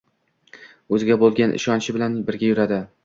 Oʻziga 0.97 1.17
boʻlgan 1.25 1.53
ishonchi 1.59 1.95
bilan 1.99 2.17
birga 2.31 2.49
yuradi. 2.51 2.81